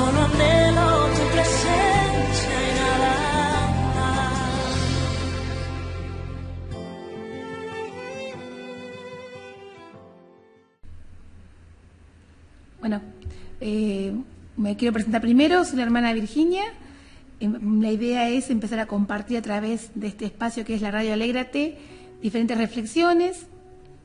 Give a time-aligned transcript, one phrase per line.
[0.00, 3.12] solo anhelo tu presencia y nada
[3.96, 4.70] más.
[12.80, 13.00] Bueno,
[13.60, 14.12] eh,
[14.56, 16.64] me quiero presentar primero, soy la hermana Virginia.
[17.40, 20.90] Eh, La idea es empezar a compartir a través de este espacio que es la
[20.90, 21.78] Radio Alégrate
[22.22, 23.46] diferentes reflexiones.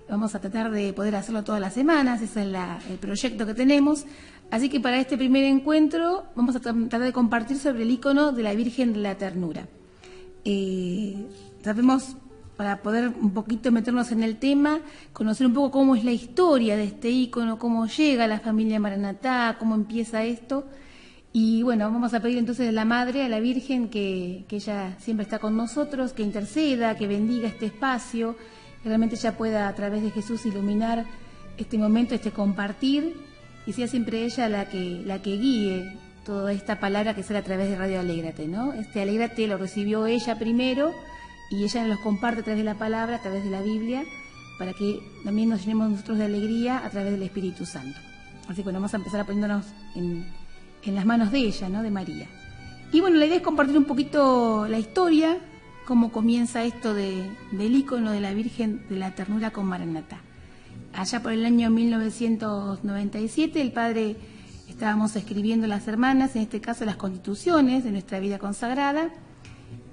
[0.10, 3.54] Vamos a tratar de poder hacerlo todas las semanas, ese es la- el proyecto que
[3.56, 4.06] tenemos.
[4.52, 8.44] Así que para este primer encuentro vamos a tratar de compartir sobre el icono de
[8.44, 9.68] la Virgen de la Ternura.
[10.46, 11.26] Eh,
[11.64, 12.16] sabemos,
[12.56, 14.80] para poder un poquito meternos en el tema,
[15.12, 19.58] conocer un poco cómo es la historia de este ícono, cómo llega la familia Maranatá,
[19.60, 20.66] cómo empieza esto.
[21.34, 24.96] Y bueno, vamos a pedir entonces a la Madre, a la Virgen, que, que ella
[25.00, 28.38] siempre está con nosotros, que interceda, que bendiga este espacio,
[28.82, 31.06] que realmente ella pueda a través de Jesús iluminar
[31.58, 33.16] este momento, este compartir,
[33.66, 37.44] y sea siempre ella la que, la que guíe toda esta palabra que sale a
[37.44, 38.74] través de Radio Alégrate, ¿no?
[38.74, 40.92] Este Alégrate lo recibió ella primero
[41.52, 44.04] y ella nos los comparte a través de la palabra, a través de la Biblia,
[44.58, 48.00] para que también nos llenemos nosotros de alegría a través del Espíritu Santo.
[48.48, 49.66] Así que bueno, vamos a empezar a poniéndonos
[49.96, 50.26] en,
[50.84, 51.84] en las manos de ella, ¿no?
[51.84, 52.28] De María.
[52.92, 55.38] Y bueno, la idea es compartir un poquito la historia,
[55.86, 60.20] cómo comienza esto de, del ícono de la Virgen de la Ternura con Maranatá.
[60.96, 64.16] Allá por el año 1997, el padre
[64.70, 69.10] estábamos escribiendo las hermanas, en este caso las constituciones de nuestra vida consagrada,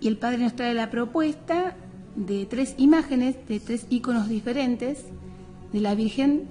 [0.00, 1.76] y el padre nos trae la propuesta
[2.14, 5.04] de tres imágenes, de tres íconos diferentes
[5.72, 6.46] de la Virgen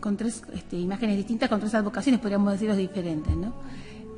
[0.00, 3.52] con tres este, imágenes distintas, con tres advocaciones, podríamos decirlos diferentes, ¿no?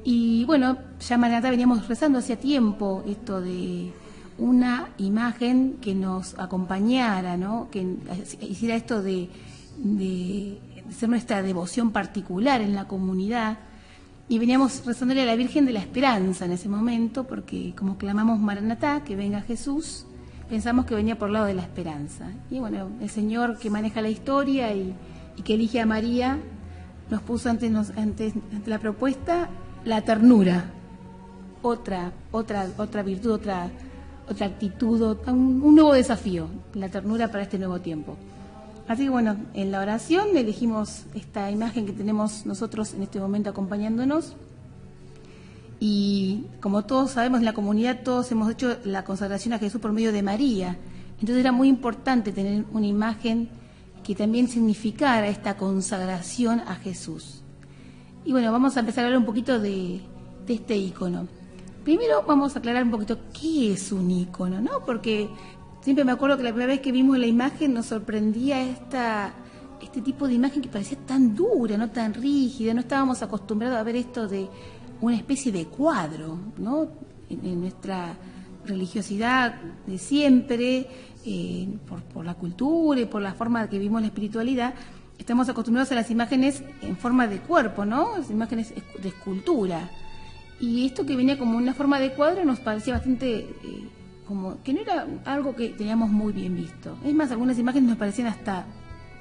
[0.04, 3.92] Y bueno, ya Maranatá veníamos rezando hacía tiempo esto de
[4.38, 7.68] una imagen que nos acompañara, ¿no?
[7.70, 7.96] Que
[8.40, 9.28] hiciera esto de,
[10.90, 13.58] ser nuestra devoción particular en la comunidad.
[14.28, 18.40] Y veníamos rezándole a la Virgen de la Esperanza en ese momento, porque como clamamos
[18.40, 20.04] Maranatá, que venga Jesús,
[20.48, 22.30] pensamos que venía por el lado de la esperanza.
[22.50, 24.94] Y bueno, el Señor que maneja la historia y,
[25.44, 26.38] que elige a María,
[27.10, 28.32] nos puso ante, ante
[28.66, 29.48] la propuesta
[29.86, 30.64] la ternura,
[31.62, 33.70] otra, otra, otra virtud, otra,
[34.28, 38.16] otra actitud, un, nuevo desafío, la ternura para este nuevo tiempo.
[38.88, 43.50] Así que bueno, en la oración elegimos esta imagen que tenemos nosotros en este momento
[43.50, 44.34] acompañándonos.
[45.80, 49.92] Y como todos sabemos, en la comunidad todos hemos hecho la consagración a Jesús por
[49.92, 50.76] medio de María.
[51.20, 53.48] Entonces era muy importante tener una imagen
[54.04, 57.42] que también significara esta consagración a Jesús.
[58.24, 60.00] Y bueno, vamos a empezar a hablar un poquito de
[60.46, 61.26] este icono.
[61.86, 64.84] Primero vamos a aclarar un poquito qué es un icono, ¿no?
[64.84, 65.28] Porque
[65.82, 69.32] siempre me acuerdo que la primera vez que vimos la imagen nos sorprendía esta,
[69.80, 73.84] este tipo de imagen que parecía tan dura, no tan rígida, no estábamos acostumbrados a
[73.84, 74.48] ver esto de
[75.00, 76.88] una especie de cuadro, ¿no?
[77.30, 78.16] En, nuestra
[78.64, 79.54] religiosidad
[79.86, 80.88] de siempre,
[81.24, 84.74] eh, por, por la cultura y por la forma que vivimos la espiritualidad,
[85.18, 88.18] estamos acostumbrados a las imágenes en forma de cuerpo, ¿no?
[88.18, 89.88] Las imágenes de escultura.
[90.60, 93.88] Y esto que venía como una forma de cuadro nos parecía bastante eh,
[94.26, 96.96] como que no era algo que teníamos muy bien visto.
[97.04, 98.66] Es más, algunas imágenes nos parecían hasta,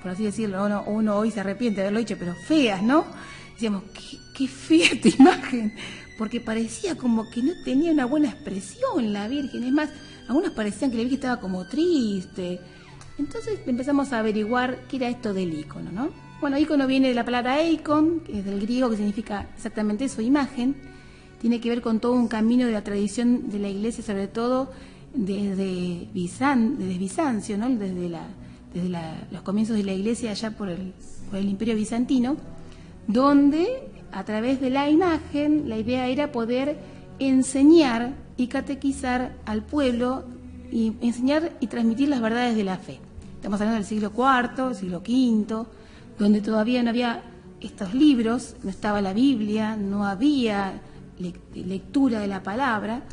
[0.01, 3.05] por así decirlo, uno, hoy se arrepiente de haberlo dicho, pero feas, ¿no?
[3.53, 5.73] Decíamos, qué, qué fea esta imagen,
[6.17, 9.63] porque parecía como que no tenía una buena expresión la Virgen.
[9.63, 9.89] Es más,
[10.27, 12.59] algunos parecían que la Virgen estaba como triste.
[13.17, 16.09] Entonces empezamos a averiguar qué era esto del icono, ¿no?
[16.41, 20.21] Bueno, icono viene de la palabra eikon, que es del griego, que significa exactamente eso,
[20.21, 20.75] imagen.
[21.39, 24.69] Tiene que ver con todo un camino de la tradición de la Iglesia, sobre todo
[25.13, 27.69] desde, desde Bizancio, ¿no?
[27.69, 28.09] desde,
[29.31, 30.93] los comienzos de la Iglesia allá por el,
[31.29, 32.35] por el Imperio Bizantino,
[33.07, 33.67] donde
[34.11, 36.77] a través de la imagen la idea era poder
[37.19, 40.25] enseñar y catequizar al pueblo
[40.71, 42.99] y enseñar y transmitir las verdades de la fe.
[43.35, 45.65] Estamos hablando del siglo IV, siglo V,
[46.17, 47.23] donde todavía no había
[47.61, 50.81] estos libros, no estaba la Biblia, no había
[51.19, 53.03] lectura de la palabra,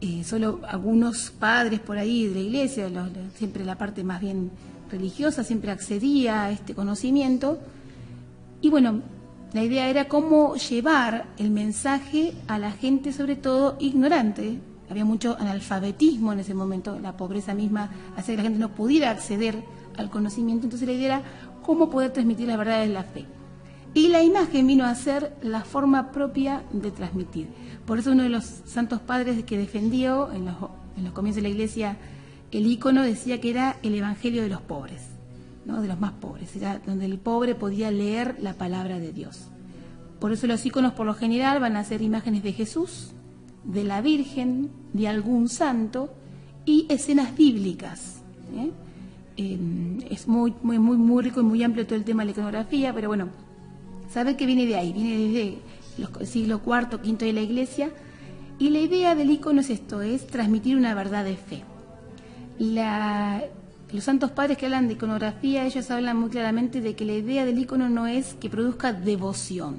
[0.00, 2.88] eh, solo algunos padres por ahí de la iglesia,
[3.34, 4.50] siempre la parte más bien
[4.90, 7.58] religiosa, siempre accedía a este conocimiento.
[8.62, 9.02] Y bueno,
[9.52, 14.58] la idea era cómo llevar el mensaje a la gente, sobre todo ignorante.
[14.88, 19.10] Había mucho analfabetismo en ese momento, la pobreza misma hacía que la gente no pudiera
[19.10, 19.62] acceder
[19.96, 20.64] al conocimiento.
[20.66, 21.22] Entonces la idea era
[21.62, 23.26] cómo poder transmitir las verdades de la fe.
[23.92, 27.48] Y la imagen vino a ser la forma propia de transmitir.
[27.86, 30.56] Por eso uno de los santos padres que defendió en los,
[30.96, 31.96] en los comienzos de la iglesia
[32.52, 35.02] el ícono decía que era el evangelio de los pobres,
[35.64, 35.80] ¿no?
[35.80, 39.48] de los más pobres, era donde el pobre podía leer la palabra de Dios.
[40.18, 43.12] Por eso los íconos por lo general van a ser imágenes de Jesús,
[43.64, 46.12] de la Virgen, de algún santo
[46.64, 48.20] y escenas bíblicas.
[48.54, 48.70] ¿eh?
[50.10, 52.92] Es muy, muy, muy, muy rico y muy amplio todo el tema de la iconografía,
[52.92, 53.28] pero bueno,
[54.12, 55.58] saben que viene de ahí, viene desde
[56.20, 57.90] el siglo IV, V de la Iglesia,
[58.58, 61.62] y la idea del icono es esto, es transmitir una verdad de fe.
[63.92, 67.46] los santos padres que hablan de iconografía, ellos hablan muy claramente de que la idea
[67.46, 69.78] del icono no es que produzca devoción.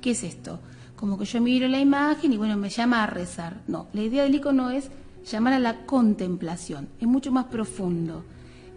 [0.00, 0.58] ¿Qué es esto?
[0.96, 3.60] Como que yo miro la imagen y bueno, me llama a rezar.
[3.68, 4.90] No, la idea del icono es
[5.30, 8.24] llamar a la contemplación, es mucho más profundo.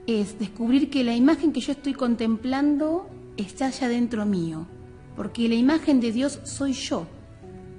[0.06, 4.68] Es descubrir que la imagen que yo estoy contemplando está allá dentro mío,
[5.20, 7.06] porque la imagen de Dios soy yo.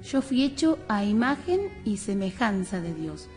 [0.07, 3.29] Yo fui hecho a imagen y semejanza de Dios.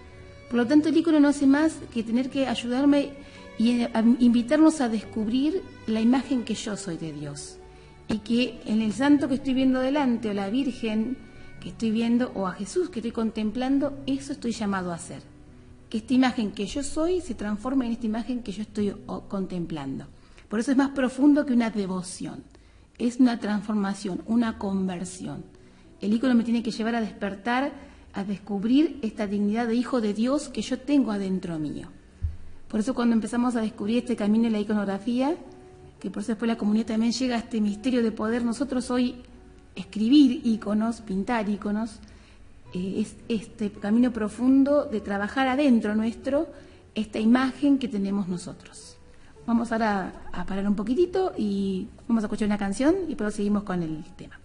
[0.51, 3.13] Por lo tanto, el icono no hace más que tener que ayudarme
[3.59, 3.87] y
[4.19, 7.57] invitarnos a descubrir la imagen que yo soy de Dios.
[8.07, 11.17] Y que en el santo que estoy viendo delante, o la Virgen
[11.63, 15.23] que estoy viendo, o a Jesús que estoy contemplando, eso estoy llamado a hacer.
[15.89, 18.95] Que esta imagen que yo soy se transforme en esta imagen que yo estoy
[19.29, 20.05] contemplando.
[20.51, 22.53] Por eso es más profundo que una devoción
[22.99, 25.45] es una transformación, una conversión.
[26.01, 27.73] El ícono me tiene que llevar a despertar,
[28.13, 31.89] a descubrir esta dignidad de hijo de Dios que yo tengo adentro mío.
[32.69, 35.37] Por eso cuando empezamos a descubrir este camino de la iconografía,
[36.01, 39.17] que por eso después la comunidad también llega a este misterio de poder nosotros hoy
[39.75, 41.99] escribir íconos, pintar íconos,
[42.75, 46.49] eh, es este camino profundo de trabajar adentro nuestro
[46.95, 48.94] esta imagen que tenemos nosotros.
[49.47, 53.63] Vamos ahora a parar un poquitito y vamos a escuchar una canción y luego seguimos
[53.65, 54.41] con el tema.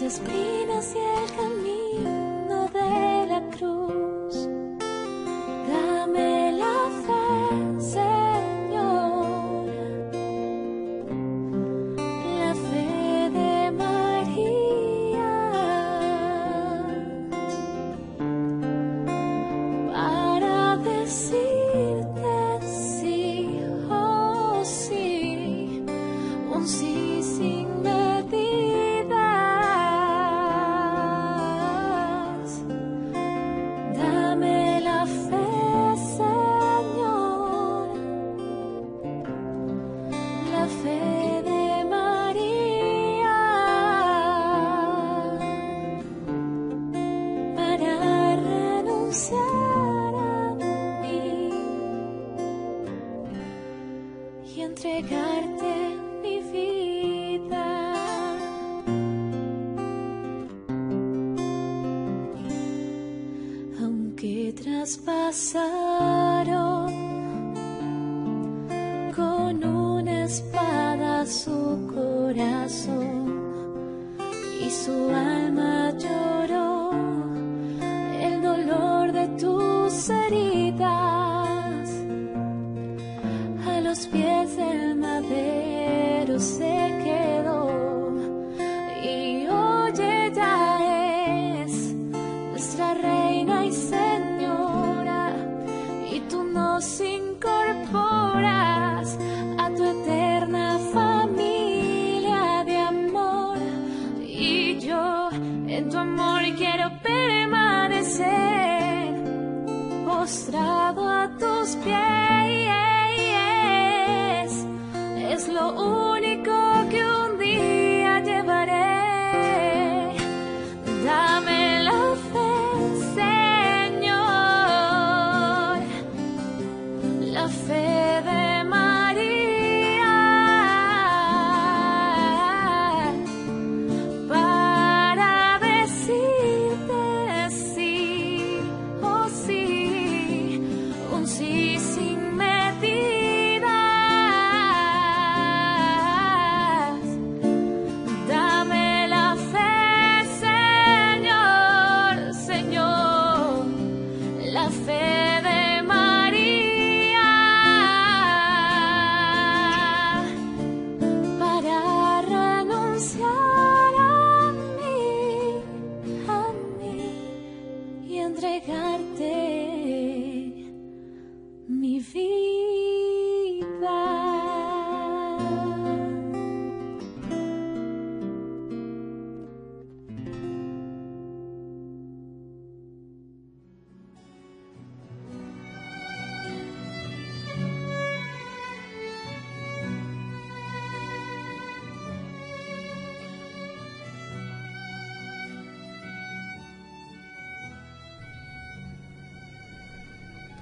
[0.00, 0.57] Las espinas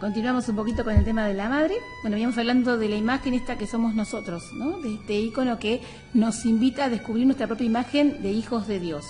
[0.07, 1.75] Continuamos un poquito con el tema de la madre.
[2.03, 4.79] Bueno, veníamos hablando de la imagen esta que somos nosotros, ¿no?
[4.79, 5.81] De este icono que
[6.15, 9.05] nos invita a descubrir nuestra propia imagen de hijos de Dios.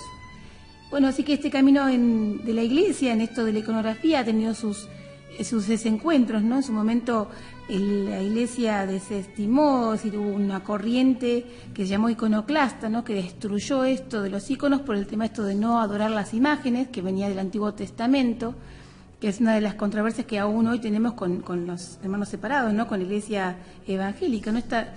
[0.89, 4.25] Bueno, así que este camino en- de la iglesia, en esto de la iconografía, ha
[4.25, 4.87] tenido sus,
[5.37, 6.55] eh, sus desencuentros, ¿no?
[6.55, 7.29] En su momento
[7.69, 13.03] la iglesia desestimó, es decir, hubo una corriente que se llamó iconoclasta, ¿no?
[13.03, 16.87] Que destruyó esto de los iconos por el tema esto de no adorar las imágenes,
[16.87, 18.55] que venía del Antiguo Testamento
[19.19, 22.73] que es una de las controversias que aún hoy tenemos con, con los hermanos separados,
[22.73, 22.87] ¿no?
[22.87, 23.57] Con la iglesia
[23.87, 24.59] evangélica, ¿no?
[24.59, 24.93] Está,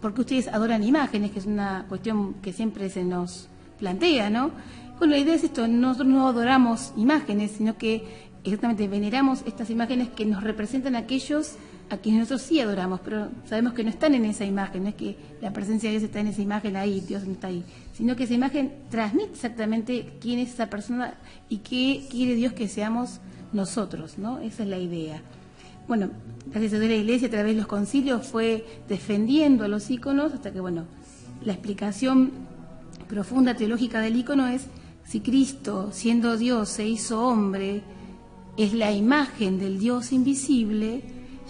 [0.00, 4.52] porque ustedes adoran imágenes, que es una cuestión que siempre se nos plantea, ¿no?
[4.98, 10.08] Bueno, la idea es esto, nosotros no adoramos imágenes, sino que exactamente veneramos estas imágenes
[10.10, 11.56] que nos representan a aquellos
[11.90, 14.94] a quienes nosotros sí adoramos, pero sabemos que no están en esa imagen, no es
[14.94, 18.16] que la presencia de Dios está en esa imagen ahí, Dios no está ahí, sino
[18.16, 21.14] que esa imagen transmite exactamente quién es esa persona
[21.48, 23.20] y qué quiere Dios que seamos
[23.54, 24.38] nosotros, ¿no?
[24.38, 25.22] Esa es la idea.
[25.86, 26.10] Bueno,
[26.46, 30.32] gracias a Dios la Iglesia a través de los concilios fue defendiendo a los íconos
[30.32, 30.84] hasta que, bueno,
[31.44, 32.32] la explicación
[33.08, 34.66] profunda teológica del ícono es
[35.04, 37.82] si Cristo, siendo Dios, se hizo hombre,
[38.56, 41.02] es la imagen del Dios invisible,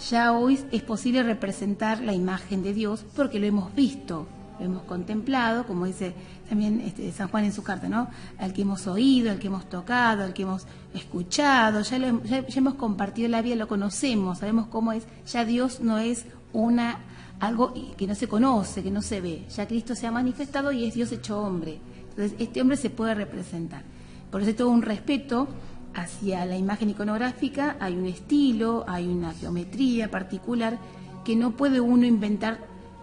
[0.09, 4.27] ya hoy es posible representar la imagen de Dios porque lo hemos visto,
[4.59, 6.13] hemos contemplado, como dice
[6.49, 8.07] también este, San Juan en su carta, ¿no?
[8.37, 12.73] Al que hemos oído, al que hemos tocado, al que hemos escuchado, ya, lo- hemos
[12.75, 16.99] compartido la vida, lo conocemos, sabemos cómo es, ya Dios no es una
[17.39, 20.85] algo que no se conoce, que no se ve, ya Cristo se ha manifestado y
[20.85, 21.79] es Dios hecho hombre.
[22.11, 23.83] Entonces, este hombre se puede representar.
[24.31, 25.49] Por eso todo un respeto
[25.93, 30.77] hacia la imagen iconográfica, hay un estilo, hay una geometría particular
[31.25, 32.59] que no puede uno inventar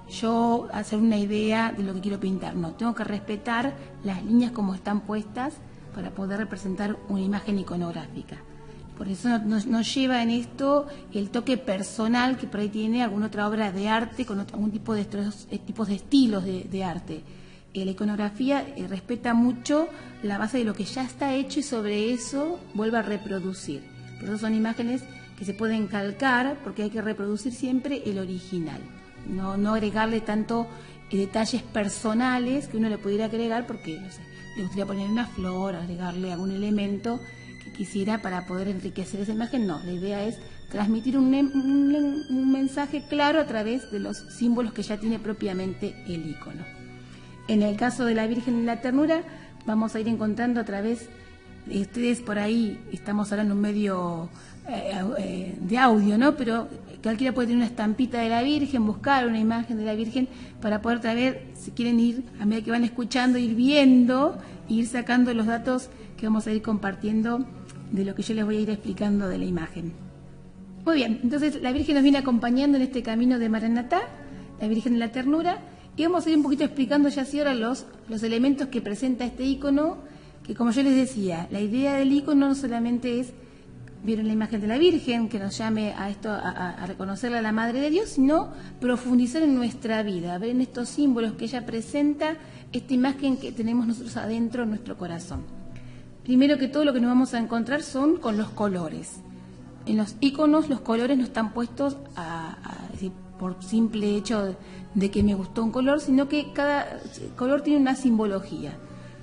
[0.08, 2.54] yo hacer una idea de lo que quiero pintar.
[2.54, 5.54] No, tengo que respetar las líneas como están puestas
[5.94, 8.36] para poder representar una imagen iconográfica.
[8.96, 13.26] Por eso nos, nos lleva en esto el toque personal que por ahí tiene alguna
[13.26, 16.84] otra obra de arte con algún tipo de estos eh, tipos de estilos de, de
[16.84, 17.22] arte.
[17.74, 19.88] Eh, la iconografía eh, respeta mucho
[20.22, 23.82] la base de lo que ya está hecho y sobre eso vuelve a reproducir.
[24.20, 25.02] Por eso son imágenes
[25.38, 28.80] que se pueden calcar porque hay que reproducir siempre el original.
[29.28, 30.66] No, no agregarle tanto
[31.10, 34.20] eh, detalles personales que uno le pudiera agregar porque, no sé,
[34.56, 37.20] le gustaría poner una flor, agregarle algún elemento
[37.64, 39.66] que quisiera para poder enriquecer esa imagen.
[39.66, 40.38] No, la idea es
[40.70, 45.94] transmitir un, un- un mensaje claro a través de los símbolos que ya tiene propiamente
[46.06, 46.64] el icono.
[47.48, 49.22] En el caso de la Virgen de la Ternura,
[49.66, 51.08] vamos a ir encontrando a través
[51.70, 54.28] ustedes por ahí estamos hablando en un medio
[54.68, 56.36] eh, eh, de audio, ¿no?
[56.36, 56.68] Pero
[57.02, 60.28] cualquiera puede tener una estampita de la Virgen, buscar una imagen de la Virgen
[60.60, 64.38] para poder traer, si quieren ir, a medida que van escuchando, ir viendo,
[64.68, 67.44] ir sacando los datos que vamos a ir compartiendo
[67.90, 69.92] de lo que yo les voy a ir explicando de la imagen.
[70.84, 74.00] Muy bien, entonces la Virgen nos viene acompañando en este camino de Maranatá,
[74.60, 75.58] la Virgen de la Ternura,
[75.96, 79.24] y vamos a ir un poquito explicando ya así ahora los, los elementos que presenta
[79.24, 79.98] este icono,
[80.44, 83.32] que como yo les decía, la idea del icono no solamente es
[84.02, 87.52] vieron la imagen de la Virgen, que nos llame a esto, a, reconocerla a la
[87.52, 92.36] Madre de Dios, sino profundizar en nuestra vida, ver en estos símbolos que ella presenta,
[92.72, 95.42] esta imagen que tenemos nosotros adentro en nuestro corazón.
[96.24, 99.20] Primero que todo lo que nos vamos a encontrar son con los colores.
[99.86, 102.56] En los iconos los colores no están puestos a,
[103.38, 104.56] por simple hecho
[104.94, 107.00] de que me gustó un color, sino que cada
[107.36, 108.72] color tiene una simbología.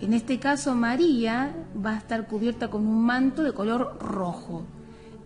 [0.01, 1.53] En este caso, María
[1.85, 4.63] va a estar cubierta con un manto de color rojo.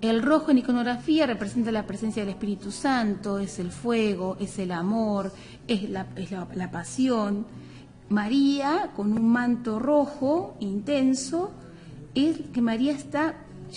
[0.02, 4.72] El rojo en iconografía representa la presencia del Espíritu Santo, es el fuego, es el
[4.72, 5.32] amor,
[5.68, 6.08] es la,
[6.72, 7.46] pasión.
[8.10, 11.52] María, con un manto rojo intenso,
[12.16, 13.36] es que María está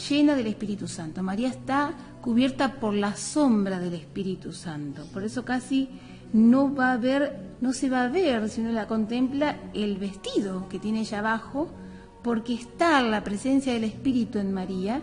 [0.09, 1.23] llena del Espíritu Santo.
[1.23, 5.05] María está cubierta por la sombra del Espíritu Santo.
[5.13, 5.91] Por eso casi
[6.33, 10.69] no va a ver, no se va a ver si uno la contempla el vestido
[10.69, 11.69] que tiene ella abajo,
[12.23, 15.01] porque está la presencia del Espíritu en María,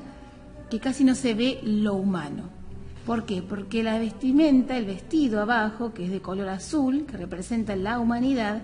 [0.69, 2.49] que casi no se ve lo humano.
[3.05, 3.41] ¿Por qué?
[3.41, 8.61] Porque la vestimenta, el vestido abajo, que es de color azul, que representa la humanidad,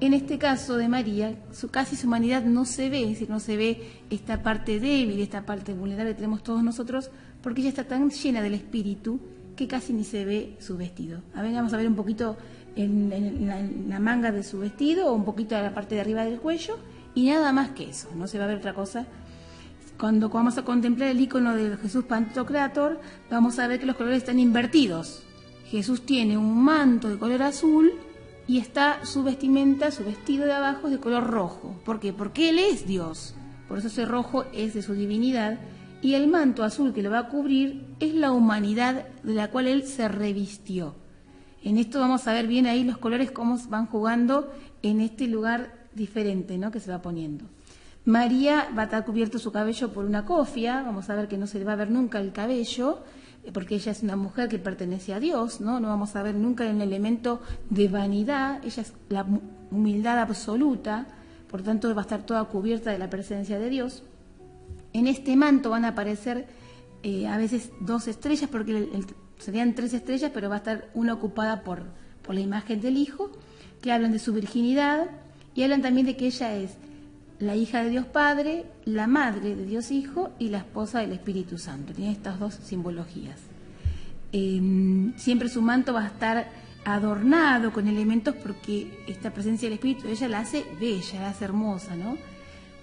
[0.00, 3.38] en este caso de María, su, casi su humanidad no se ve, es decir, no
[3.38, 7.10] se ve esta parte débil, esta parte vulnerable que tenemos todos nosotros,
[7.42, 9.20] porque ella está tan llena del Espíritu
[9.60, 11.20] que casi ni se ve su vestido.
[11.34, 12.38] A ver, vamos a ver un poquito
[12.76, 13.46] en,
[13.90, 16.78] la, manga de su vestido o un poquito en la parte de arriba del cuello
[17.14, 19.04] y nada más que eso, no se va a ver otra cosa.
[19.98, 24.16] Cuando vamos a contemplar el icono de Jesús Pantocrator, vamos a ver que los colores
[24.16, 25.24] están invertidos.
[25.66, 27.92] Jesús tiene un manto de color azul
[28.46, 31.78] y está su vestimenta, su vestido de abajo es de color rojo.
[31.84, 32.14] ¿Por qué?
[32.14, 33.34] Porque Él es Dios.
[33.68, 35.58] Por eso ese rojo es de su divinidad
[36.02, 39.66] y el manto azul que lo va a cubrir es la humanidad de la cual
[39.66, 40.94] él se revistió.
[41.62, 45.74] En esto vamos a ver bien ahí los colores cómo van jugando en este lugar
[45.94, 46.70] diferente ¿no?
[46.70, 47.44] que se va poniendo.
[48.06, 51.46] María va a estar cubierto su cabello por una cofia, vamos a ver que no
[51.46, 53.00] se le va a ver nunca el cabello,
[53.44, 55.80] eh, porque ella es una mujer que pertenece a Dios, ¿no?
[55.80, 59.26] No vamos a ver nunca el elemento de vanidad, ella es la
[59.70, 61.06] humildad absoluta,
[61.50, 64.02] por tanto va a estar toda cubierta de la presencia de Dios.
[64.92, 66.46] En este manto van a aparecer
[67.02, 68.88] eh, a veces dos estrellas, porque
[69.38, 71.84] serían tres estrellas, pero va a estar una ocupada por,
[72.22, 73.30] por la imagen del Hijo,
[73.80, 75.10] que hablan de su virginidad
[75.54, 76.76] y hablan también de que ella es
[77.38, 81.56] la hija de Dios Padre, la madre de Dios Hijo y la esposa del Espíritu
[81.56, 81.94] Santo.
[81.94, 83.40] Tiene estas dos simbologías.
[84.32, 86.50] Em, siempre su manto va a estar
[86.84, 91.96] adornado con elementos porque esta presencia del Espíritu ella la hace bella, la hace hermosa,
[91.96, 92.16] ¿no?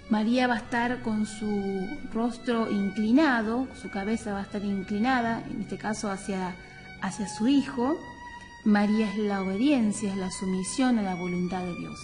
[0.09, 5.61] María va a estar con su rostro inclinado, su cabeza va a estar inclinada, en
[5.61, 6.55] este caso hacia,
[7.01, 7.97] hacia su Hijo.
[8.63, 11.99] María es la obediencia, es la sumisión a la voluntad de Dios.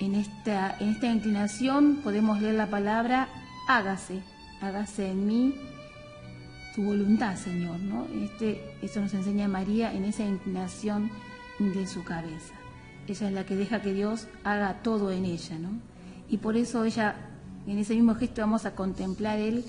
[0.00, 3.28] En esta, en esta inclinación podemos leer la palabra
[3.68, 4.22] hágase,
[4.60, 5.54] hágase en mí
[6.74, 7.78] tu voluntad, Señor.
[7.80, 8.06] ¿no?
[8.24, 11.10] Este, eso nos enseña María en esa inclinación
[11.58, 12.54] de su cabeza.
[13.06, 15.72] Ella es la que deja que Dios haga todo en ella, ¿no?
[16.28, 17.33] Y por eso ella
[17.66, 19.64] en ese mismo gesto vamos a contemplar el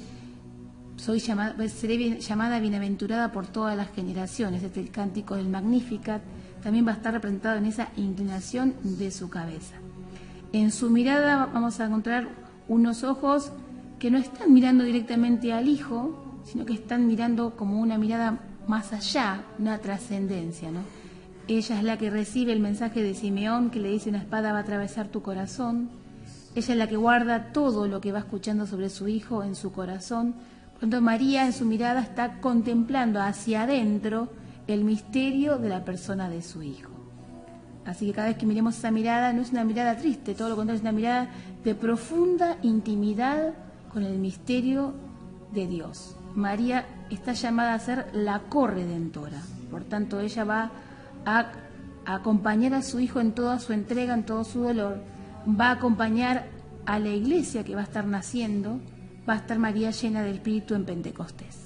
[0.98, 4.64] soy llamada, seré llamada bienaventurada por todas las generaciones.
[4.64, 6.22] Este el cántico del Magnificat
[6.64, 9.76] también va a estar representado en esa inclinación de su cabeza.
[10.54, 12.30] En su mirada vamos a encontrar
[12.68, 13.52] unos ojos
[14.00, 18.94] que no están mirando directamente al Hijo, sino que están mirando como una mirada más
[18.94, 20.72] allá, una trascendencia.
[20.72, 20.80] ¿no?
[21.48, 24.60] Ella es la que recibe el mensaje de Simeón que le dice una espada va
[24.60, 25.90] a atravesar tu corazón
[26.56, 29.74] ella es la que guarda todo lo que va escuchando sobre su hijo en su
[29.74, 30.36] corazón.
[30.80, 34.30] Cuando María en su mirada está contemplando hacia adentro
[34.68, 36.92] el misterio de la persona de su hijo.
[37.86, 40.56] Así que cada vez que miremos esa mirada no es una mirada triste, todo lo
[40.56, 41.28] contrario, es una mirada
[41.64, 43.54] de profunda intimidad
[43.94, 44.94] con el misterio
[45.54, 46.16] de Dios.
[46.36, 50.72] María está llamada a ser la corredentora, por tanto ella va
[51.26, 51.52] a
[52.06, 55.02] acompañar a su hijo en toda su entrega, en todo su dolor,
[55.48, 56.48] va a acompañar
[56.86, 58.80] a la iglesia que va a estar naciendo,
[59.28, 61.65] va a estar María llena del Espíritu en Pentecostés.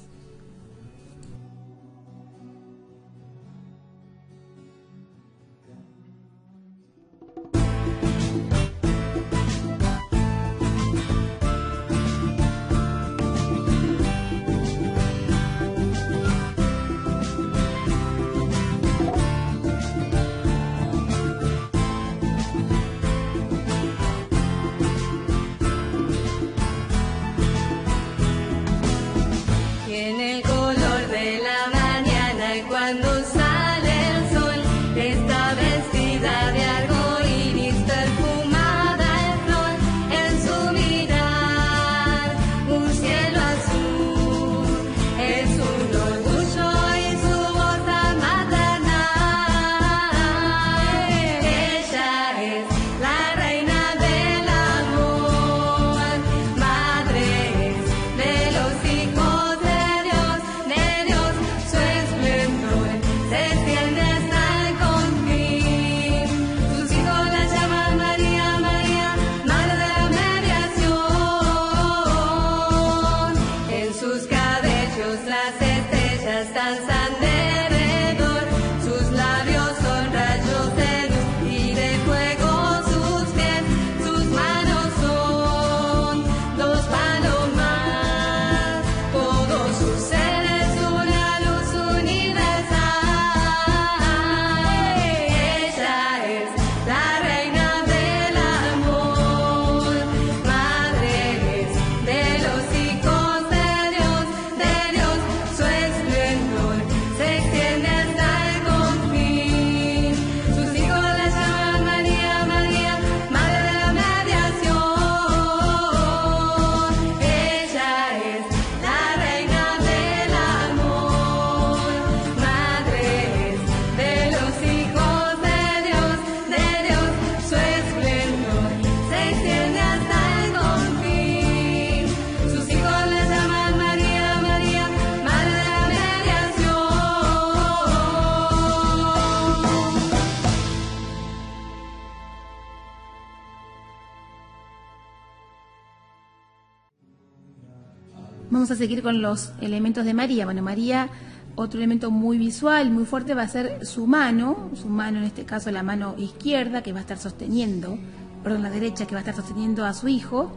[148.79, 150.45] Seguir con los elementos de María.
[150.45, 151.09] Bueno, María,
[151.55, 155.43] otro elemento muy visual, muy fuerte, va a ser su mano, su mano en este
[155.43, 157.97] caso la mano izquierda que va a estar sosteniendo,
[158.41, 160.51] perdón, la derecha que va a estar sosteniendo a su hijo.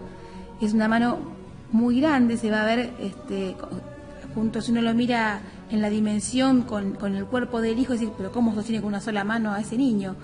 [0.61, 1.19] Es una mano
[1.73, 3.57] muy grande, se va a ver este,
[4.35, 8.11] junto, si uno lo mira en la dimensión con, con el cuerpo del hijo, decir,
[8.17, 10.15] pero ¿cómo sostiene con una sola mano a ese niño?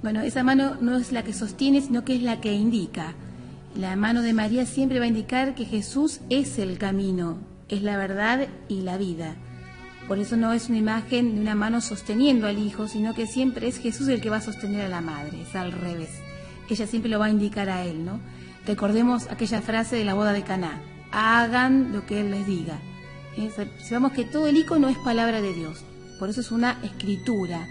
[0.00, 3.14] Bueno, esa mano no es la que sostiene, sino que es la que indica.
[3.78, 7.38] La mano de María siempre va a indicar que Jesús es el camino,
[7.68, 9.36] es la verdad y la vida.
[10.08, 13.68] Por eso no es una imagen de una mano sosteniendo al hijo, sino que siempre
[13.68, 16.10] es Jesús el que va a sostener a la madre, es al revés.
[16.68, 18.18] Ella siempre lo va a indicar a él, ¿no?
[18.66, 22.80] Recordemos aquella frase de la boda de Caná, hagan lo que él les diga.
[23.84, 25.84] Sabemos que todo el icono es palabra de Dios,
[26.18, 27.68] por eso es una escritura.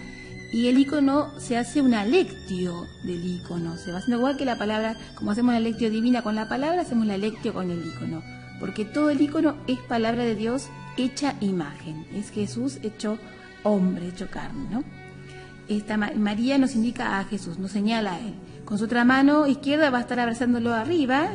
[0.51, 4.57] Y el icono se hace una lectio del icono, se va haciendo igual que la
[4.57, 8.23] palabra, como hacemos la lectio divina con la palabra, hacemos la lectio con el icono,
[8.59, 13.17] porque todo el icono es palabra de Dios hecha imagen, es Jesús hecho
[13.63, 14.83] hombre, hecho carne, ¿no?
[15.67, 18.33] Esta María nos indica a Jesús, nos señala a él.
[18.63, 21.29] Con su otra mano izquierda va a estar abrazándolo arriba,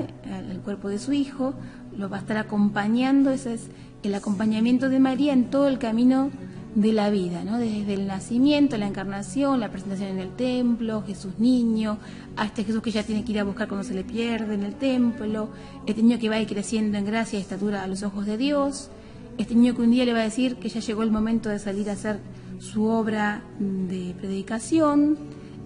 [0.51, 1.55] el cuerpo de su hijo,
[1.95, 3.69] lo va a estar acompañando, ese es
[4.03, 6.31] el acompañamiento de María en todo el camino
[6.75, 7.59] de la vida, ¿no?
[7.59, 11.99] desde el nacimiento, la encarnación, la presentación en el templo, Jesús niño,
[12.37, 14.63] a este Jesús que ya tiene que ir a buscar cuando se le pierde en
[14.63, 15.51] el templo,
[15.87, 18.39] este niño que va a ir creciendo en gracia y estatura a los ojos de
[18.39, 18.89] Dios,
[19.37, 21.59] este niño que un día le va a decir que ya llegó el momento de
[21.59, 22.21] salir a hacer
[22.59, 25.19] su obra de predicación,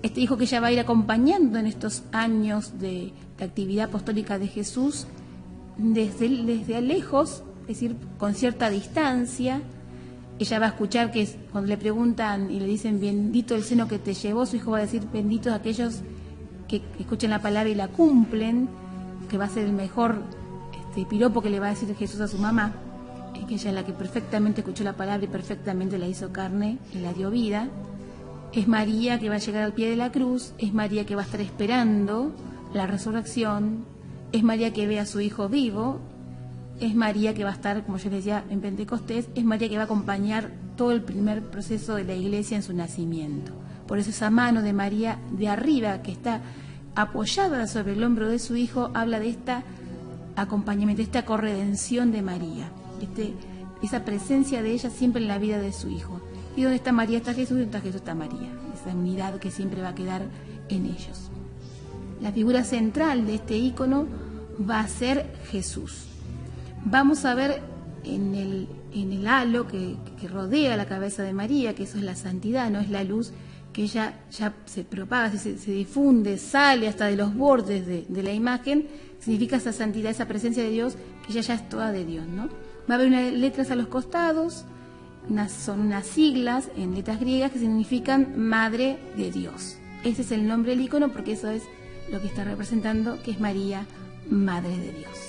[0.02, 4.48] este hijo que ya va a ir acompañando en estos años de, actividad apostólica de
[4.48, 5.06] Jesús
[5.76, 9.60] desde, desde lejos, es decir, con cierta distancia,
[10.38, 13.98] ella va a escuchar que cuando le preguntan y le dicen bendito el seno que
[13.98, 16.02] te llevó, su hijo va a decir benditos aquellos
[16.68, 18.68] que, escuchen la palabra y la cumplen,
[19.30, 20.22] que va a ser el mejor
[20.88, 22.72] este, piropo que le va a decir Jesús a su mamá,
[23.46, 26.98] que ella es la que perfectamente escuchó la palabra y perfectamente la hizo carne y
[26.98, 27.68] la dio vida.
[28.52, 31.22] Es María que va a llegar al pie de la cruz, es María que va
[31.22, 32.32] a estar esperando
[32.74, 33.84] la resurrección,
[34.32, 36.00] es María que ve a su hijo vivo
[36.80, 39.82] es María que va a estar, como yo decía, en Pentecostés, es María que va
[39.82, 43.52] a acompañar todo el primer proceso de la iglesia en su nacimiento.
[43.86, 46.42] Por eso esa mano de María de arriba, que está
[46.94, 49.62] apoyada sobre el hombro de su hijo, habla de esta
[50.34, 52.68] acompañamiento, de esta corredención de María,
[53.00, 53.32] este,
[53.82, 56.20] esa presencia de ella siempre en la vida de su hijo.
[56.56, 59.50] Y donde está María está Jesús, y donde está Jesús está María, esa unidad que
[59.50, 60.26] siempre va a quedar
[60.68, 61.30] en ellos.
[62.20, 64.06] La figura central de este ícono
[64.68, 66.15] va a ser Jesús
[66.84, 67.62] vamos a ver
[68.04, 69.96] en el, en el halo que,
[70.28, 73.32] rodea la cabeza de María, que eso es la santidad, no es la luz,
[73.72, 78.86] que ella ya se propaga, se, difunde, sale hasta de los bordes de, la imagen,
[79.20, 82.48] significa esa santidad, esa presencia de Dios, que ella ya es toda de Dios, ¿no?
[82.88, 84.64] Va a haber unas letras a los costados,
[85.48, 89.76] son unas siglas en letras griegas que significan Madre de Dios.
[90.04, 91.64] Ese es el nombre del icono porque eso es
[92.10, 93.86] lo que está representando, que es María,
[94.30, 95.25] Madre de Dios.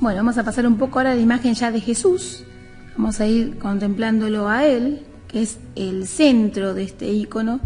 [0.00, 2.44] Bueno, vamos a pasar un poco ahora la imagen ya de Jesús.
[2.96, 7.58] Vamos a ir contemplándolo a Él, que es el centro de este icono.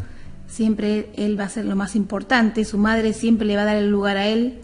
[0.46, 3.76] Siempre Él va a ser lo más importante, su madre siempre le va a dar
[3.76, 4.60] el lugar a Él.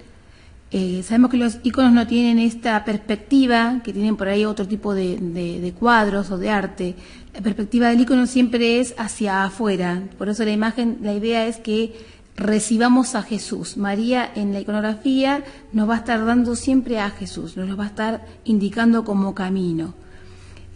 [0.70, 4.94] Eh, sabemos que los iconos no tienen esta perspectiva, que tienen por ahí otro tipo
[4.94, 6.94] de, de cuadros o de arte.
[7.34, 10.04] La perspectiva del icono siempre es hacia afuera.
[10.16, 11.94] Por eso la imagen, la idea es que
[12.38, 13.76] recibamos a Jesús.
[13.76, 17.84] María en la iconografía nos va a estar dando siempre a Jesús, nos lo va
[17.84, 19.94] a estar indicando como camino.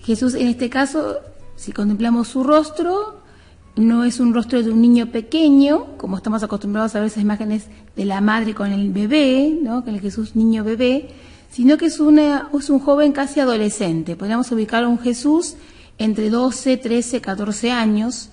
[0.02, 1.20] Jesús en este caso,
[1.56, 3.22] si contemplamos su rostro,
[3.76, 7.68] no es un rostro de un niño pequeño, como estamos acostumbrados a ver esas imágenes
[7.96, 9.84] de la madre con el bebé, ¿no?
[9.84, 11.10] con el Jesús niño bebé,
[11.50, 14.16] sino que es, es un joven casi adolescente.
[14.16, 15.54] Podríamos ubicar a un Jesús
[15.96, 18.30] entre 12, 13, 14 años,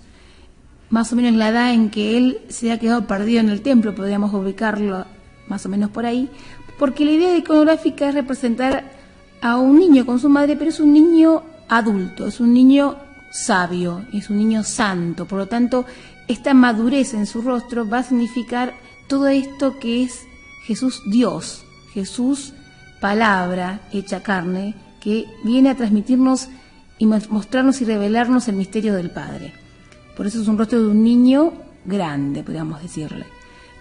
[0.89, 3.95] más o menos la edad en que él se ha quedado perdido en el templo,
[3.95, 5.05] podríamos ubicarlo
[5.47, 6.29] más o menos por ahí,
[6.77, 8.91] porque la idea iconográfica es representar
[9.41, 12.97] a un niño con su madre, pero es un niño adulto, es un niño
[13.31, 15.85] sabio, es un niño santo, por lo tanto,
[16.27, 18.73] esta madurez en su rostro va a significar
[19.07, 20.25] todo esto que es
[20.65, 22.53] Jesús Dios, Jesús
[22.99, 26.49] palabra hecha carne, que viene a transmitirnos
[26.97, 29.53] y mostrarnos y revelarnos el misterio del Padre.
[30.19, 31.53] Por eso es un rostro de un niño
[31.85, 33.25] grande, podríamos decirle.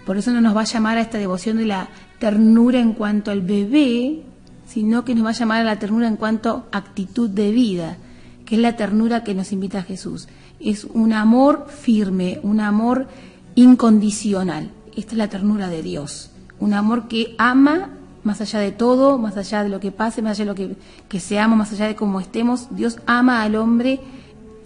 [0.05, 3.29] Por eso no nos va a llamar a esta devoción de la ternura en cuanto
[3.29, 4.21] al bebé,
[4.65, 7.97] sino que nos va a llamar a la ternura en cuanto a actitud de vida,
[8.45, 10.29] que es la ternura que nos invita a Jesús.
[10.61, 13.09] Es un amor firme, un amor
[13.55, 14.71] incondicional.
[14.95, 16.31] Esta es la ternura de Dios.
[16.61, 17.89] un amor que ama
[18.23, 20.77] más allá de todo, más allá de lo que pase, más allá de lo que,
[21.09, 23.99] que seamos, más allá de cómo estemos, Dios ama al hombre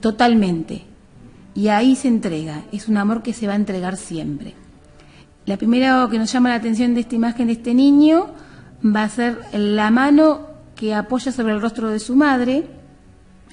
[0.02, 0.93] totalmente.
[1.56, 4.56] Y ahí se entrega, es un amor que se va a entregar siempre.
[5.46, 8.28] La primera que nos llama la atención de esta imagen de este niño
[8.84, 12.68] va a ser la mano que apoya sobre el rostro de su madre,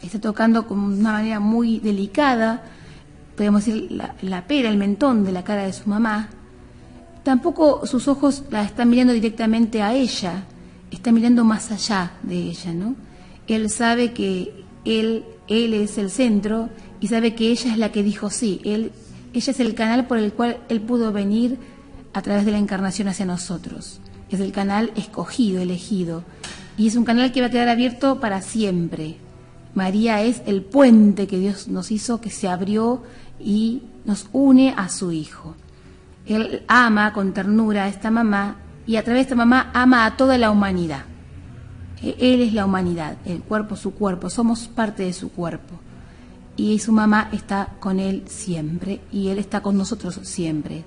[0.03, 2.63] está tocando con una manera muy delicada,
[3.37, 6.31] podemos decir la, la pera, el mentón de la cara de su mamá,
[7.23, 10.45] Tampoco sus ojos la están mirando directamente a ella,
[10.91, 12.95] está mirando más allá de ella, ¿no?
[13.47, 18.03] Él sabe que él, él es el centro y sabe que ella es la que
[18.03, 18.93] dijo sí, él,
[19.33, 21.59] ella es el canal por el cual él pudo venir
[22.13, 24.01] a través de la encarnación hacia nosotros.
[24.31, 26.25] Es el canal escogido, elegido.
[26.77, 29.17] Y es un canal que va a quedar abierto para siempre.
[29.75, 33.03] María es el puente que Dios nos hizo, que se abrió
[33.39, 35.55] y nos une a su Hijo.
[36.27, 40.17] Él ama con ternura a esta mamá y a través de esta mamá ama a
[40.17, 41.05] toda la humanidad.
[42.03, 45.79] E-, él es la humanidad, el cuerpo, su cuerpo, somos parte de su cuerpo.
[46.61, 50.85] Y su mamá está con él siempre y él está con nosotros siempre.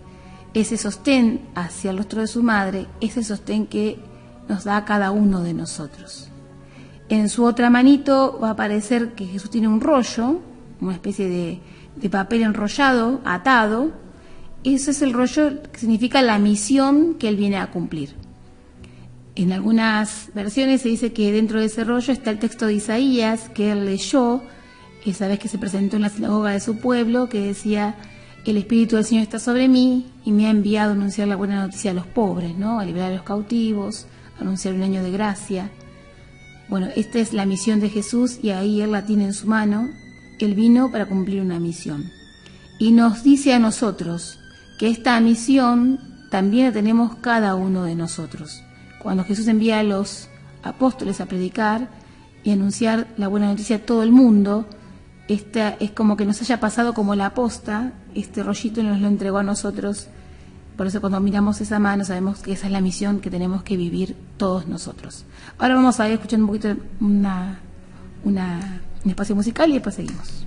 [0.53, 3.97] Ese sostén hacia el rostro de su madre es el sostén que
[4.47, 6.29] nos da cada uno de nosotros.
[7.09, 10.41] En su otra manito va a aparecer que Jesús tiene un rollo,
[10.79, 11.59] una especie de,
[11.95, 13.93] de papel enrollado, atado,
[14.63, 18.13] ese es el rollo que significa la misión que él viene a cumplir.
[19.33, 23.49] En algunas versiones se dice que dentro de ese rollo está el texto de Isaías
[23.49, 24.43] que él leyó
[25.05, 27.95] esa vez que se presentó en la sinagoga de su pueblo, que decía,
[28.45, 31.61] el Espíritu del Señor está sobre mí y me ha enviado a anunciar la buena
[31.61, 32.79] noticia a los pobres, ¿no?
[32.79, 35.69] a liberar a los cautivos, a anunciar un año de gracia.
[36.69, 39.89] Bueno, esta es la misión de Jesús y ahí Él la tiene en su mano.
[40.39, 42.11] Él vino para cumplir una misión.
[42.79, 44.39] Y nos dice a nosotros,
[44.77, 48.63] que esta misión también la tenemos cada uno de nosotros.
[48.99, 50.29] Cuando Jesús envía a los
[50.63, 51.89] apóstoles a predicar
[52.43, 54.65] y anunciar la buena noticia a todo el mundo,
[55.27, 59.37] esta es como que nos haya pasado como la aposta, este rollito nos lo entregó
[59.37, 60.07] a nosotros.
[60.75, 63.77] Por eso cuando miramos esa mano sabemos que esa es la misión que tenemos que
[63.77, 65.25] vivir todos nosotros.
[65.57, 67.59] Ahora vamos a ir escuchando un poquito una,
[68.23, 70.42] una, un espacio musical y después seguimos.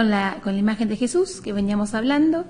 [0.00, 2.46] Con la, imagen de Jesús que veníamos hablando.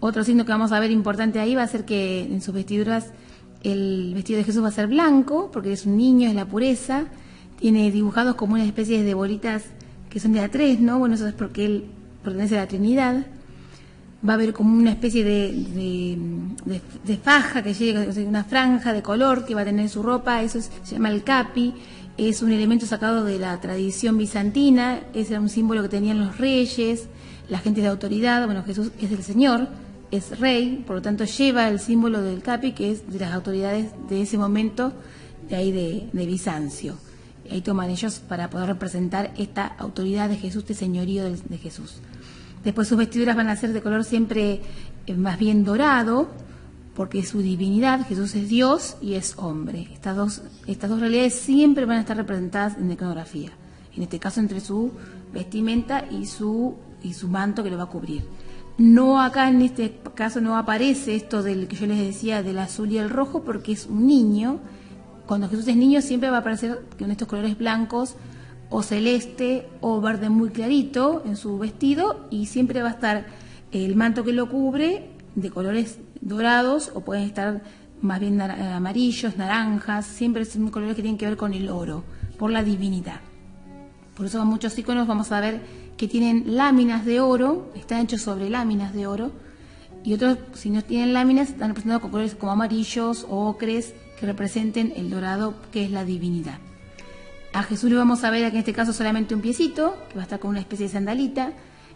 [0.00, 3.06] Otro signo que vamos a ver importante ahí va a ser que en sus vestiduras
[3.62, 7.04] el vestido de Jesús va a ser blanco, porque es un niño, es la pureza.
[7.58, 9.62] Tiene dibujados como una especie de bolitas
[10.10, 10.98] que son de a tres, ¿no?
[10.98, 11.84] Bueno, eso es porque él
[12.22, 13.24] pertenece a la Trinidad.
[14.28, 16.10] Va a haber como una especie de,
[16.66, 20.42] de, faja que llega, una franja de color que va a tener en su ropa,
[20.42, 21.72] eso se llama el capi
[22.16, 27.08] es un elemento sacado de la tradición bizantina, era un símbolo que tenían los reyes,
[27.48, 29.68] la gente de autoridad, bueno, Jesús es el Señor,
[30.10, 33.90] es rey, por lo tanto lleva el símbolo del capi, que es de las autoridades
[34.08, 34.92] de ese momento,
[35.48, 36.96] de ahí de, Bizancio.
[37.50, 41.96] ahí toman ellos para poder representar esta autoridad de Jesús, este señorío de, Jesús.
[42.64, 44.60] Después sus vestiduras van a ser de color siempre
[45.06, 46.28] eh, más bien dorado,
[46.94, 49.88] porque su divinidad, Jesús es Dios y es hombre.
[49.92, 53.50] Estas dos, estas dos realidades siempre van a estar representadas en la iconografía,
[53.96, 54.92] en este caso entre su
[55.32, 58.22] vestimenta y su, y su manto que lo va a cubrir.
[58.78, 62.90] No acá en este caso no aparece esto del que yo les decía del azul
[62.90, 64.58] y el rojo porque es un niño.
[65.26, 68.16] Cuando Jesús es niño siempre va a aparecer con estos colores blancos
[68.70, 73.26] o celeste o verde muy clarito en su vestido y siempre va a estar
[73.70, 77.62] el manto que lo cubre de colores dorados o pueden estar
[78.00, 82.04] más bien amarillos, naranjas, siempre son colores que tienen que ver con el oro,
[82.38, 83.20] por la divinidad.
[84.16, 85.62] Por eso muchos iconos vamos a ver
[85.96, 89.32] que tienen láminas de oro, están hechos sobre láminas de oro,
[90.02, 94.26] y otros, si no tienen láminas, están representados con colores como amarillos o ocres que
[94.26, 96.58] representen el dorado, que es la divinidad.
[97.54, 100.22] A Jesús le vamos a ver aquí en este caso solamente un piecito, que va
[100.22, 101.52] a estar con una especie de sandalita.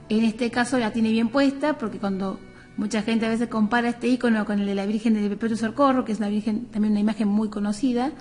[0.09, 2.39] En este caso la tiene bien puesta, porque cuando
[2.79, 6.05] Mucha gente a veces compara este icono con el de la Virgen del Perpetuo Socorro,
[6.05, 8.13] que es una virgen, también una imagen muy conocida.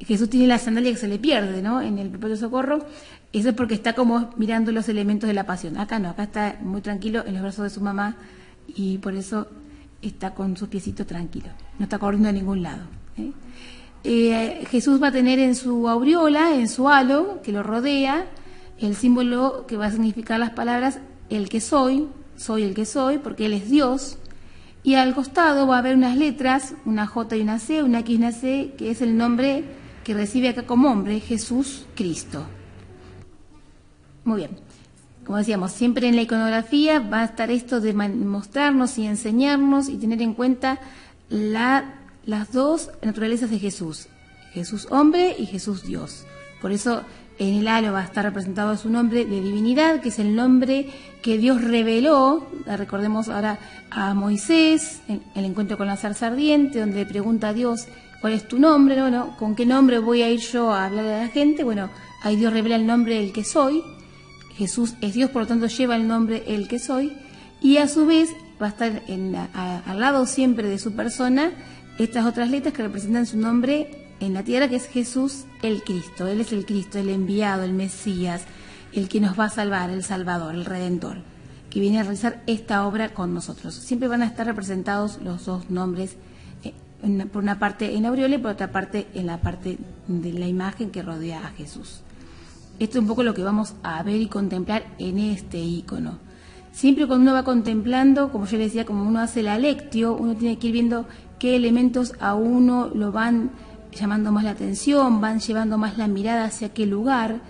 [0.00, 1.80] Jesús tiene la sandalia que se le pierde, ¿no?
[1.80, 2.84] En el Perpetuo Socorro.
[3.32, 5.78] Eso es porque está como mirando los elementos de la pasión.
[5.78, 8.16] Acá no, acá está muy tranquilo en los brazos de su mamá
[8.66, 9.46] y por eso
[10.02, 11.52] está con sus piecitos tranquilos.
[11.78, 12.82] No está corriendo a ningún lado.
[13.16, 13.30] ¿eh?
[14.02, 18.26] Eh, Jesús va a tener en su aureola, en su halo que lo rodea,
[18.80, 20.98] el símbolo que va a significar las palabras
[21.28, 22.08] el que soy,
[22.40, 24.16] soy el que soy, porque Él es Dios.
[24.82, 28.14] Y al costado va a haber unas letras, una J y una C, una X
[28.14, 29.64] y una C, que es el nombre
[30.04, 32.46] que recibe acá como hombre, Jesús Cristo.
[34.24, 34.50] Muy bien.
[35.26, 39.98] Como decíamos, siempre en la iconografía va a estar esto de mostrarnos y enseñarnos y
[39.98, 40.80] tener en cuenta
[41.28, 44.08] las dos naturalezas de Jesús.
[44.52, 46.24] Jesús hombre y Jesús Dios.
[46.60, 47.02] Por eso
[47.40, 50.90] en el halo va a estar representado su nombre de divinidad, que es el nombre
[51.22, 53.58] que Dios reveló, recordemos ahora
[53.90, 57.86] a Moisés, en el encuentro con la zarza ardiente, donde le pregunta a Dios,
[58.20, 59.00] ¿cuál es tu nombre?
[59.00, 61.64] Bueno, ¿con qué nombre voy a ir yo a hablar a la gente?
[61.64, 61.88] Bueno,
[62.22, 63.82] ahí Dios revela el nombre del que soy.
[64.56, 67.10] Jesús es Dios, por lo tanto lleva el nombre el que soy.
[67.62, 68.28] Y a su vez
[68.60, 69.02] va a estar
[69.86, 71.52] al lado siempre de su persona
[71.98, 76.28] estas otras letras que representan su nombre en la tierra, que es Jesús el Cristo.
[76.28, 78.44] Él es el Cristo, el enviado, el Mesías,
[78.92, 81.18] el que nos va a salvar, el Salvador, el Redentor,
[81.70, 83.74] que viene a realizar esta obra con nosotros.
[83.74, 86.16] Siempre van a estar representados los dos nombres,
[86.64, 86.74] eh,
[87.32, 90.90] por una parte en aureola y por otra parte en la parte de la imagen
[90.90, 92.02] que rodea a Jesús.
[92.78, 96.18] Esto es un poco lo que vamos a ver y contemplar en este icono.
[96.72, 100.34] Siempre cuando uno va contemplando, como yo le decía, como uno hace la lectio, uno
[100.36, 101.06] tiene que ir viendo
[101.38, 103.50] qué elementos a uno lo van
[103.92, 107.40] llamando más la atención, van llevando más la mirada hacia qué lugar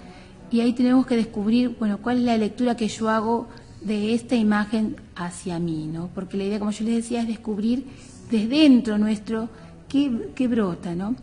[0.50, 3.48] y ahí tenemos que descubrir, bueno, cuál es la lectura que yo hago
[3.82, 6.10] de esta imagen hacia mí, ¿no?
[6.14, 7.86] Porque la idea, como yo les decía, es descubrir
[8.30, 9.48] desde dentro nuestro
[9.88, 11.16] qué, brota, ¿no?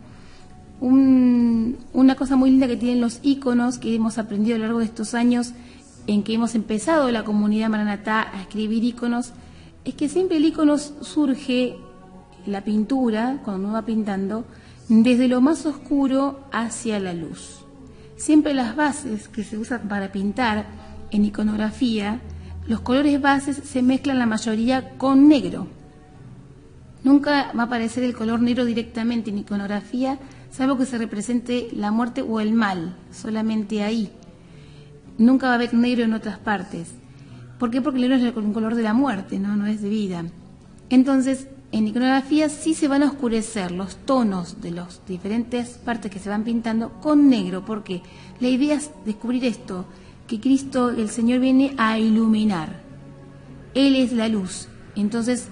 [0.79, 4.85] una cosa muy linda que tienen los iconos que hemos aprendido a lo largo de
[4.85, 5.53] estos años
[6.05, 9.31] en que hemos empezado la comunidad Maranatá a escribir iconos,
[9.85, 11.77] es que siempre el icono surge,
[12.45, 14.45] la pintura, cuando uno va pintando,
[14.89, 17.65] desde lo más oscuro hacia la luz.
[18.15, 20.65] Siempre las bases que se usan para pintar
[21.11, 22.21] en iconografía,
[22.67, 25.67] los colores bases se mezclan la mayoría con negro.
[27.03, 30.19] Nunca va a aparecer el color negro directamente en iconografía,
[30.51, 34.11] salvo que se represente la muerte o el mal, solamente ahí.
[35.17, 36.89] Nunca va a haber negro en otras partes.
[37.59, 37.81] ¿Por qué?
[37.81, 40.25] Porque el negro es un color de la muerte, no, no es de vida.
[40.89, 46.19] Entonces, en iconografía sí se van a oscurecer los tonos de las diferentes partes que
[46.19, 48.01] se van pintando con negro, porque
[48.39, 49.85] la idea es descubrir esto,
[50.27, 52.81] que Cristo, el Señor, viene a iluminar.
[53.73, 54.69] Él es la luz.
[54.95, 55.49] Entonces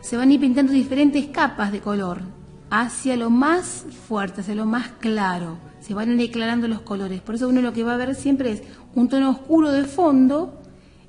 [0.00, 2.22] se van a ir pintando diferentes capas de color
[2.70, 5.58] hacia lo más fuerte, hacia lo más claro.
[5.80, 7.20] Se van declarando los colores.
[7.20, 8.62] Por eso uno lo que va a ver siempre es
[8.94, 10.60] un tono oscuro de fondo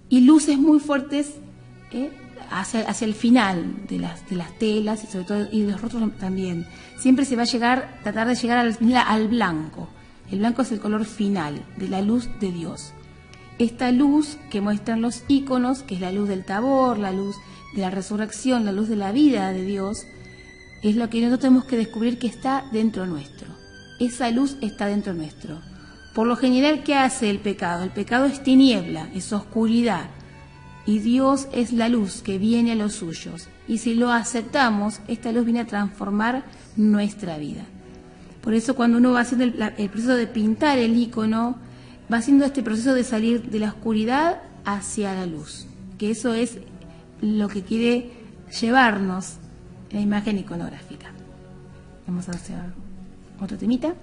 [0.10, 1.36] y luces muy fuertes
[1.91, 2.12] ¿eh?
[2.52, 5.82] Hacia, hacia, el final de las, de las telas y sobre todo y de los
[5.82, 6.66] rostros también.
[6.97, 9.89] Siempre se va a llegar, tratar de llegar al, al blanco.
[10.32, 12.93] El blanco es el color final de la luz de Dios.
[13.58, 17.36] Esta luz que muestran los íconos, que es la luz del tabor, la luz
[17.76, 20.06] de la resurrección, la luz de la vida de Dios,
[20.82, 23.47] es lo que nosotros tenemos que descubrir que está dentro nuestro.
[24.00, 25.60] Esa luz está dentro nuestro.
[26.14, 27.84] Por lo general, ¿qué hace el pecado?
[27.84, 30.10] El pecado es tiniebla, es oscuridad.
[30.90, 33.48] Y Dios es la luz que viene a los suyos.
[33.68, 37.62] Y si lo aceptamos, esta luz viene a transformar nuestra vida.
[38.42, 41.58] Por eso cuando uno va haciendo el, proceso de pintar el icono,
[42.12, 45.68] va haciendo este proceso de salir de la oscuridad hacia la luz.
[46.00, 46.58] Que eso es
[47.22, 48.10] lo que quiere
[48.60, 49.36] llevarnos
[49.92, 51.12] la imagen iconográfica.
[52.08, 52.58] Vamos a hacer
[53.40, 53.94] otro temita.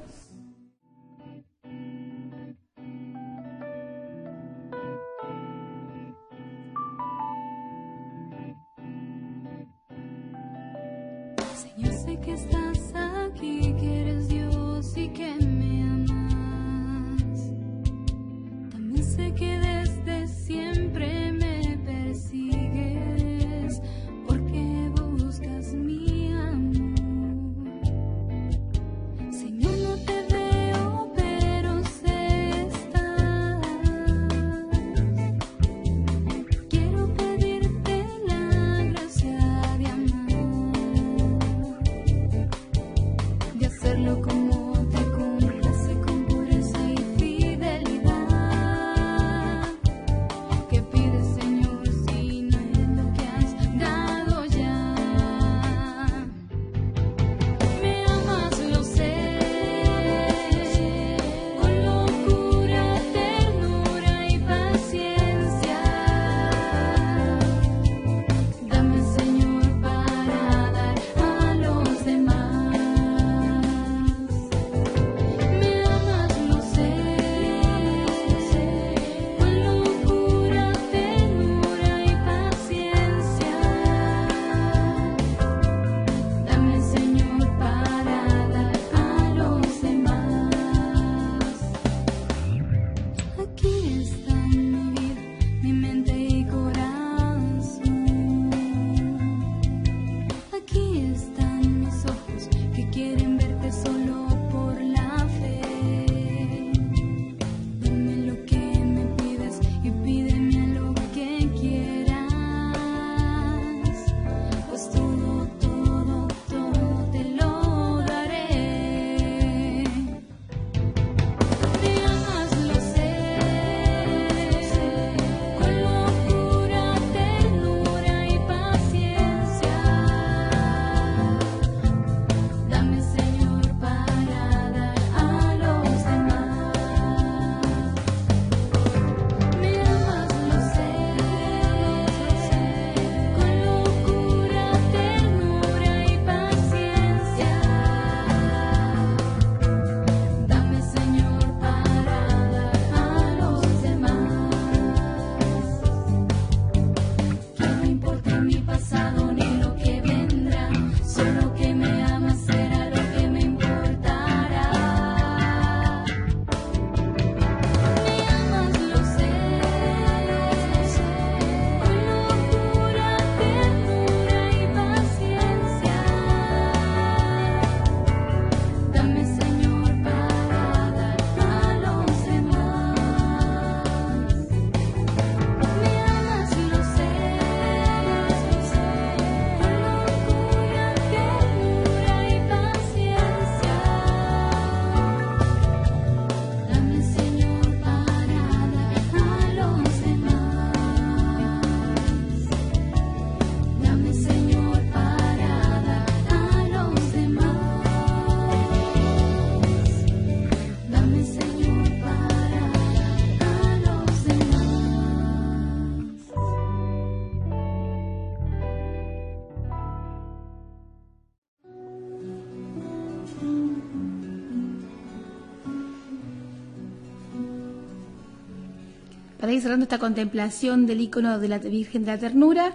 [229.47, 232.73] Para cerrando esta contemplación del icono de la Virgen de la Ternura,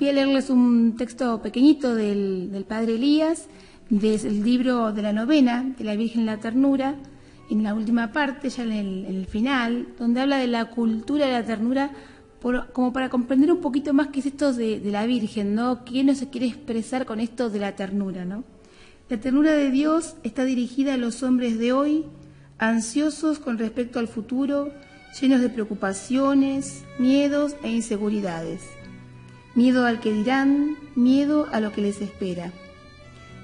[0.00, 3.46] voy a leerles un texto pequeñito del, Padre Elías,
[3.88, 6.96] del libro de la novena de la Virgen de la Ternura,
[7.50, 11.44] en la última parte, ya en el, final, donde habla de la cultura de la
[11.44, 11.92] ternura
[12.72, 15.84] como para comprender un poquito más qué es esto de, la Virgen, ¿no?
[15.84, 18.42] ¿Qué nos quiere expresar con esto de la ternura, ¿no?
[19.08, 22.06] La ternura de Dios está dirigida a los hombres de hoy,
[22.58, 24.72] ansiosos con respecto al futuro,
[25.20, 28.62] llenos de preocupaciones, miedos e inseguridades.
[29.54, 32.52] Miedo al que dirán, miedo a lo que les espera.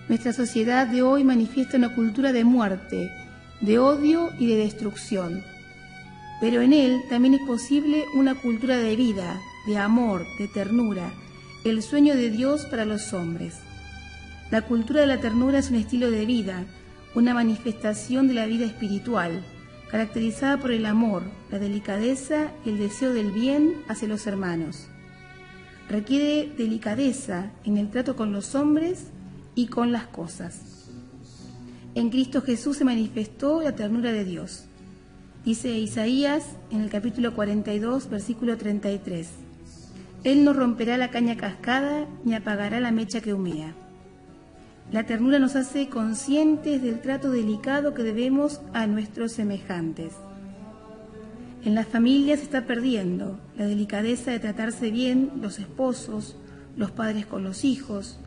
[0.09, 3.11] Nuestra sociedad de hoy manifiesta una cultura de muerte,
[3.61, 5.43] de odio y de destrucción.
[6.41, 11.13] Pero en él también es posible una cultura de vida, de amor, de ternura,
[11.65, 13.55] el sueño de Dios para los hombres.
[14.51, 16.67] La cultura de la ternura es un estilo de vida,
[17.15, 19.43] una manifestación de la vida espiritual,
[19.91, 24.89] caracterizada por el amor, la delicadeza y el deseo del bien hacia los hermanos.
[25.89, 29.09] Requiere delicadeza en el trato con los hombres
[29.55, 30.89] y con las cosas.
[31.95, 34.65] En Cristo Jesús se manifestó la ternura de Dios.
[35.45, 39.29] Dice Isaías en el capítulo 42, versículo 33.
[40.25, 43.75] Él no romperá la caña cascada ni apagará la mecha que humea.
[44.95, 50.13] La ternura nos hace conscientes del trato delicado que debemos a nuestros semejantes.
[51.65, 56.37] En las familias se está perdiendo la delicadeza de tratarse bien los esposos,
[56.77, 58.21] los padres con los hijos,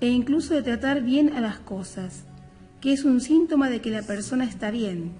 [0.00, 2.24] e incluso de tratar bien a las cosas,
[2.80, 5.12] que es un síntoma de que la persona está bien,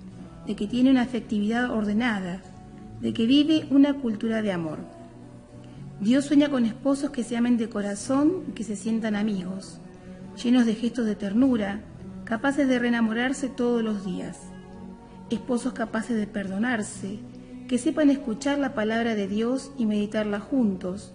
[0.47, 2.41] de que tiene una afectividad ordenada,
[3.03, 4.79] de que vive una cultura de amor.
[6.01, 9.83] Dios sueña con esposos que se amen de corazón y que se sientan amigos,
[10.43, 11.80] llenos de gestos de ternura,
[12.24, 14.39] capaces de reenamorarse todos los días,
[15.30, 17.18] esposos capaces de perdonarse,
[17.68, 21.12] que sepan escuchar la palabra de Dios y meditarla juntos,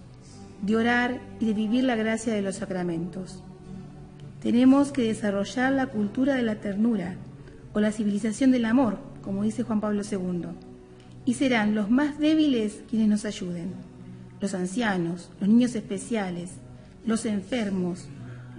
[0.62, 3.42] de orar y de vivir la gracia de los sacramentos.
[4.42, 7.16] Tenemos que desarrollar la cultura de la ternura
[7.72, 10.48] o la civilización del amor, como dice Juan Pablo II,
[11.24, 13.72] y serán los más débiles quienes nos ayuden,
[14.40, 16.52] los ancianos, los niños especiales,
[17.06, 18.08] los enfermos,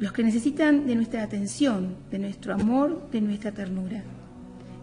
[0.02, 4.04] los que necesitan de nuestra atención, de nuestro amor, de nuestra ternura.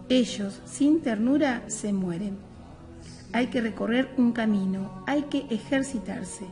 [0.09, 2.37] Ellos, sin ternura, se mueren.
[3.33, 6.45] Hay que recorrer un camino, hay que ejercitarse.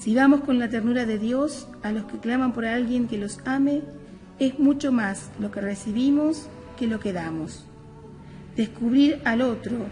[0.00, 3.38] Si vamos con la ternura de Dios a los que claman por alguien que los
[3.46, 3.82] ame,
[4.40, 7.64] es mucho más lo que recibimos que lo que damos.
[8.56, 9.86] Descubrir al otro,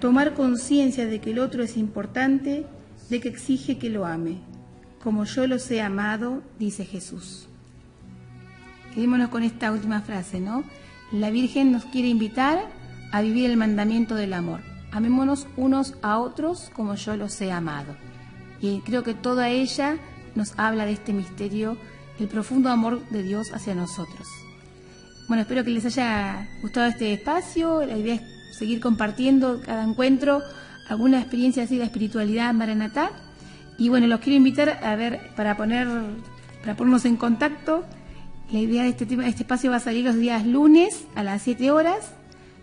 [0.00, 2.64] tomar conciencia de que el otro es importante,
[3.10, 4.38] de que exige que lo ame
[5.02, 7.46] como yo los he amado, dice Jesús.
[8.94, 10.64] Quedémonos con esta última frase, ¿no?
[11.12, 12.68] La Virgen nos quiere invitar
[13.12, 14.60] a vivir el mandamiento del amor.
[14.90, 17.94] Amémonos unos a otros como yo los he amado.
[18.60, 19.98] Y creo que toda ella
[20.34, 21.76] nos habla de este misterio,
[22.18, 24.26] el profundo amor de Dios hacia nosotros.
[25.28, 27.84] Bueno, espero que les haya gustado este espacio.
[27.84, 28.22] La idea es
[28.58, 30.42] seguir compartiendo cada encuentro
[30.88, 33.27] alguna experiencia así de espiritualidad maranatá
[33.78, 35.86] y bueno, los quiero invitar a ver, para poner,
[36.60, 37.84] para ponernos en contacto,
[38.50, 41.42] la idea de este, tema, este espacio va a salir los días lunes a las
[41.42, 42.10] 7 horas,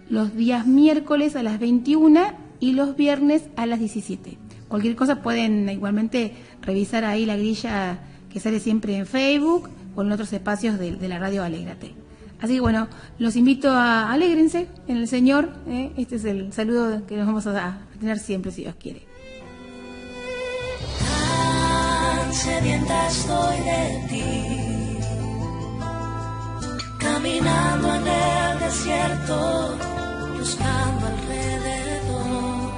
[0.09, 2.22] los días miércoles a las 21
[2.59, 4.38] y los viernes a las 17.
[4.68, 7.99] Cualquier cosa pueden igualmente revisar ahí la grilla
[8.30, 11.93] que sale siempre en Facebook o en otros espacios de, la radio Alégrate.
[12.41, 12.89] Así que bueno,
[13.20, 15.49] los invito a alegrense en el Señor.
[15.68, 15.93] ¿eh?
[15.95, 19.14] Este es el saludo que nos vamos a tener siempre, si Dios quiere.
[22.36, 24.99] Sedienta estoy de ti.
[26.99, 29.77] Caminando en el desierto,
[30.38, 32.73] buscando alrededor.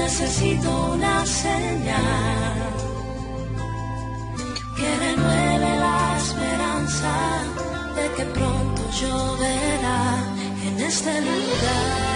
[0.00, 2.56] Necesito una señal
[4.76, 7.14] que renueve la esperanza
[7.96, 10.02] de que pronto lloverá
[10.66, 12.11] en este lugar.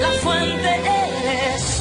[0.00, 1.77] La fuente eres